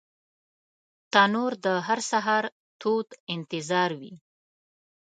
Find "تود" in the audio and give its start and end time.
2.81-3.07